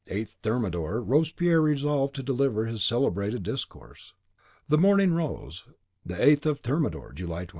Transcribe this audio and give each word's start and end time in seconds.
(The 0.05 0.15
next 0.15 0.31
day, 0.31 0.35
8th 0.39 0.41
Thermidor, 0.41 1.03
Robespierre 1.03 1.61
resolved 1.61 2.15
to 2.15 2.23
deliver 2.23 2.65
his 2.65 2.83
celebrated 2.83 3.43
discourse.) 3.43 4.15
The 4.67 4.79
morning 4.79 5.13
rose, 5.13 5.63
the 6.03 6.15
8th 6.15 6.47
of 6.47 6.59
Thermidor 6.61 7.13
(July 7.13 7.45
26). 7.45 7.49